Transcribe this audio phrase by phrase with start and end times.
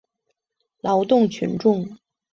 [0.81, 1.87] 劳动群众。